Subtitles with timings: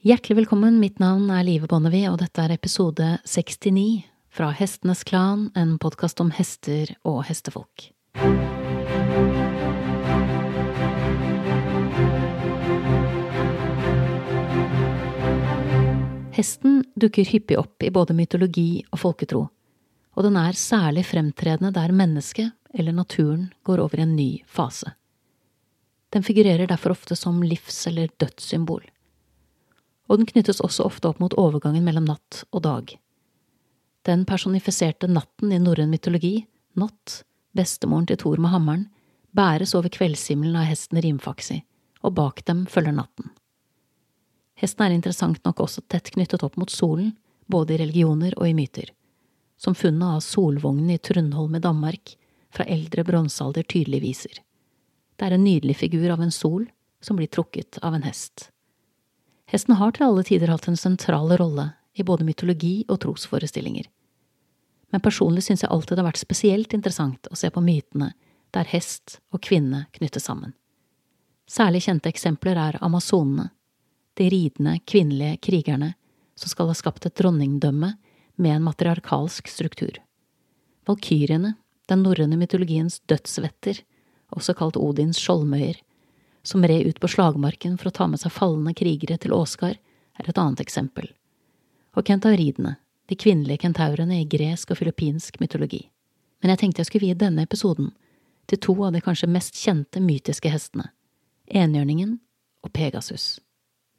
[0.00, 5.50] Hjertelig velkommen, mitt navn er Live Bonnevie, og dette er episode 69 fra Hestenes Klan,
[5.52, 7.90] en podkast om hester og hestefolk.
[16.32, 19.42] Hesten dukker hyppig opp i både mytologi og folketro,
[20.16, 24.94] og den er særlig fremtredende der mennesket eller naturen går over i en ny fase.
[26.08, 28.88] Den figurerer derfor ofte som livs- eller dødssymbol.
[30.10, 32.96] Og den knyttes også ofte opp mot overgangen mellom natt og dag.
[34.02, 36.46] Den personifiserte natten i norrøn mytologi,
[36.78, 38.86] Natt, bestemoren til Thor med hammeren,
[39.34, 41.60] bæres over kveldshimmelen av hesten Rimfaksi,
[42.02, 43.30] og bak dem følger natten.
[44.60, 47.14] Hesten er interessant nok også tett knyttet opp mot solen,
[47.50, 48.92] både i religioner og i myter,
[49.58, 52.14] som funnet av solvognen i Trundholm i Danmark
[52.54, 54.42] fra eldre bronsealder tydelig viser.
[55.16, 56.68] Det er en nydelig figur av en sol
[57.02, 58.50] som blir trukket av en hest.
[59.50, 63.88] Hesten har til alle tider hatt en sentral rolle i både mytologi og trosforestillinger.
[64.90, 68.12] Men personlig synes jeg alltid det har vært spesielt interessant å se på mytene
[68.54, 70.54] der hest og kvinne knyttes sammen.
[71.50, 73.50] Særlig kjente eksempler er amazonene,
[74.18, 75.94] de ridende, kvinnelige krigerne
[76.38, 77.92] som skal ha skapt et dronningdømme
[78.40, 79.98] med en matriarkalsk struktur.
[80.86, 81.54] Valkyriene,
[81.90, 83.82] den norrøne mytologiens dødsvetter,
[84.34, 85.78] også kalt Odins skjoldmøyer,
[86.42, 89.78] som red ut på slagmarken for å ta med seg falne krigere til Åsgard,
[90.20, 91.10] er et annet eksempel.
[91.96, 92.76] Og kentauridene,
[93.10, 95.88] de kvinnelige kentaurene i gresk og filippinsk mytologi.
[96.40, 97.90] Men jeg tenkte jeg skulle vie denne episoden
[98.50, 100.90] til to av de kanskje mest kjente mytiske hestene,
[101.46, 102.18] enhjørningen
[102.64, 103.38] og Pegasus.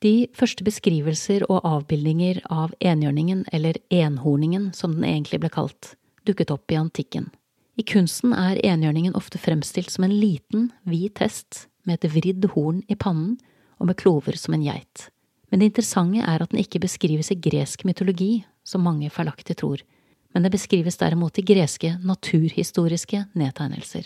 [0.01, 5.93] De første beskrivelser og avbildninger av enhjørningen, eller enhorningen som den egentlig ble kalt,
[6.25, 7.29] dukket opp i antikken.
[7.77, 12.81] I kunsten er enhjørningen ofte fremstilt som en liten, hvit hest med et vridd horn
[12.87, 13.37] i pannen
[13.81, 15.07] og med klover som en geit.
[15.49, 19.81] Men det interessante er at den ikke beskrives i gresk mytologi, som mange feilaktig tror,
[20.31, 24.05] men det beskrives derimot i greske naturhistoriske nedtegnelser.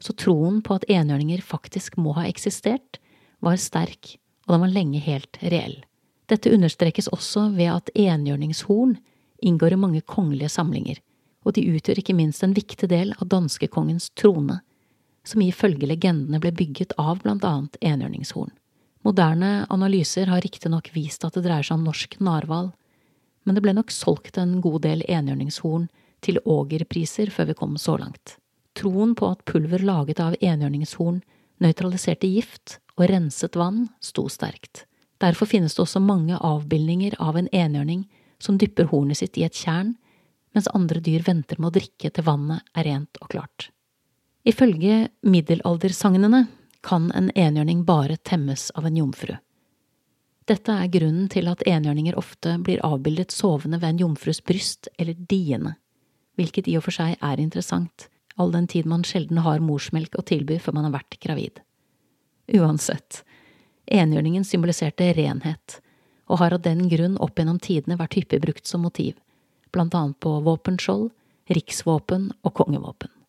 [0.00, 2.98] Så troen på at enhjørninger faktisk må ha eksistert,
[3.40, 4.18] var sterk
[4.50, 5.76] og den var lenge helt reell.
[6.26, 8.96] Dette understrekes også ved at enhjørningshorn
[9.46, 10.98] inngår i mange kongelige samlinger,
[11.46, 14.60] og de utgjør ikke minst en viktig del av danskekongens trone,
[15.26, 18.52] som ifølge legendene ble bygget av blant annet enhjørningshorn.
[19.06, 22.70] Moderne analyser har riktignok vist at det dreier seg om norsk narhval,
[23.44, 25.88] men det ble nok solgt en god del enhjørningshorn
[26.24, 28.36] til ågerpriser før vi kom så langt.
[28.76, 31.22] Troen på at pulver laget av enhjørningshorn
[31.64, 34.84] nøytraliserte gift og renset vann sto sterkt.
[35.20, 38.06] Derfor finnes det også mange avbildninger av en enhjørning
[38.40, 39.94] som dypper hornet sitt i et tjern,
[40.56, 43.68] mens andre dyr venter med å drikke til vannet er rent og klart.
[44.48, 46.46] Ifølge middelaldersagnene
[46.80, 49.34] kan en enhjørning bare temmes av en jomfru.
[50.48, 55.18] Dette er grunnen til at enhjørninger ofte blir avbildet sovende ved en jomfrus bryst eller
[55.28, 55.74] diene,
[56.40, 58.08] hvilket i og for seg er interessant,
[58.40, 61.60] all den tid man sjelden har morsmelk å tilby før man har vært gravid.
[62.56, 63.20] Uansett,
[63.86, 65.78] enhjørningen symboliserte renhet,
[66.32, 69.20] og har av den grunn opp gjennom tidene vært hyppig brukt som motiv,
[69.70, 71.10] blant annet på våpenskjold,
[71.52, 73.19] riksvåpen og kongevåpen.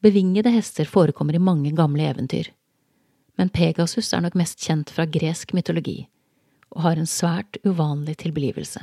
[0.00, 2.48] Bevingede hester forekommer i mange gamle eventyr,
[3.36, 6.06] men Pegasus er nok mest kjent fra gresk mytologi,
[6.72, 8.80] og har en svært uvanlig tilblivelse.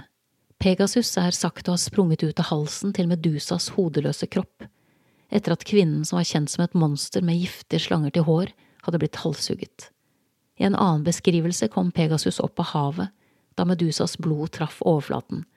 [0.61, 4.65] Pegasus er sagt å ha sprunget ut av halsen til Medusas hodeløse kropp,
[5.33, 8.53] etter at kvinnen som var kjent som et monster med giftige slanger til hår,
[8.85, 9.89] hadde blitt halshugget.
[10.61, 13.13] I en annen beskrivelse kom Pegasus opp av havet
[13.57, 15.47] da Medusas blod traff overflaten,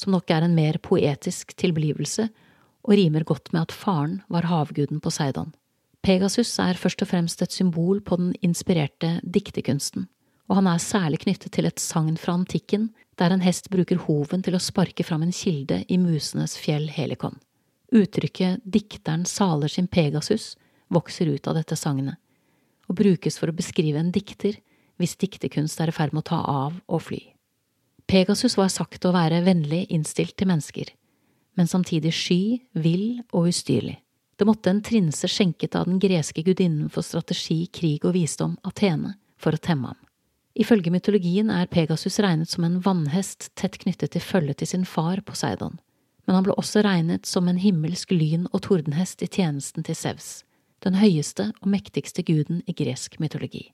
[0.00, 2.30] som nok er en mer poetisk tilblivelse
[2.88, 5.52] og rimer godt med at faren var havguden Poseidon.
[6.02, 10.06] Pegasus er først og fremst et symbol på den inspirerte diktekunsten,
[10.48, 12.88] og han er særlig knyttet til et sagn fra antikken
[13.20, 17.36] der en hest bruker hoven til å sparke fram en kilde i musenes fjell Helikon.
[17.92, 20.54] Uttrykket dikteren saler sin Pegasus
[20.88, 22.16] vokser ut av dette sagnet,
[22.88, 24.56] og brukes for å beskrive en dikter
[24.98, 27.20] hvis diktekunst er i ferd med å ta av og fly.
[28.08, 30.88] Pegasus var sagt å være vennlig innstilt til mennesker,
[31.58, 33.98] men samtidig sky, vill og ustyrlig.
[34.38, 39.16] Det måtte en trinse skjenket av den greske gudinnen for strategi, krig og visdom, Athene,
[39.36, 40.00] for å temme ham.
[40.58, 45.22] Ifølge mytologien er Pegasus regnet som en vannhest tett knyttet til følget til sin far
[45.26, 45.78] Poseidon,
[46.26, 50.38] men han ble også regnet som en himmelsk lyn- og tordenhest i tjenesten til Sevs
[50.84, 53.68] den høyeste og mektigste guden i gresk mytologi.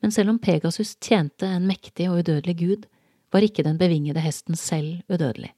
[0.00, 2.86] Men selv om Pegasus tjente en mektig og udødelig gud,
[3.30, 5.52] var ikke den bevingede hesten selv udødelig.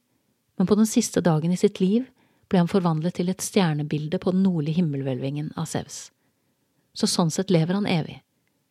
[0.57, 2.05] Men på den siste dagen i sitt liv
[2.49, 6.11] ble han forvandlet til et stjernebilde på den nordlige himmelhvelvingen av Sevs.
[6.93, 8.19] Så sånn sett lever han evig,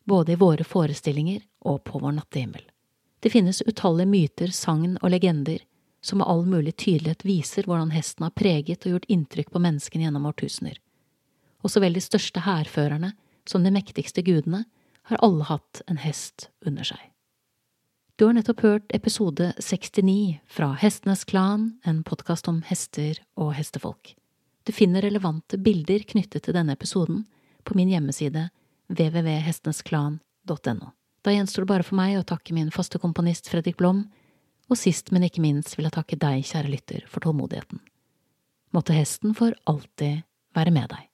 [0.07, 2.63] både i våre forestillinger og på vår nattehimmel.
[3.19, 5.63] Det finnes utallige myter, sagn og legender
[6.03, 10.07] som med all mulig tydelighet viser hvordan hesten har preget og gjort inntrykk på menneskene
[10.07, 10.79] gjennom årtusener.
[11.63, 13.13] Og så vel de største hærførerne
[13.47, 14.65] som de mektigste gudene
[15.07, 16.99] har alle hatt en hest under seg.
[18.15, 24.11] Du har nettopp hørt episode 69 fra Hestenes Klan, en podkast om hester og hestefolk.
[24.63, 27.23] Du finner relevante bilder knyttet til denne episoden
[27.65, 28.51] på min hjemmeside
[28.93, 30.91] www.hestenesklan.no.
[31.25, 34.05] Da gjenstår det bare for meg å takke min faste komponist Fredrik Blom,
[34.69, 37.81] og sist, men ikke minst vil jeg takke deg, kjære lytter, for tålmodigheten.
[38.77, 40.21] Måtte hesten for alltid
[40.53, 41.09] være med deg.